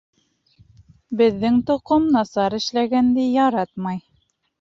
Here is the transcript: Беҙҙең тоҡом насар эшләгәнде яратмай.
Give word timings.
Беҙҙең 1.19 1.59
тоҡом 1.67 2.07
насар 2.15 2.55
эшләгәнде 2.61 3.27
яратмай. 3.27 4.01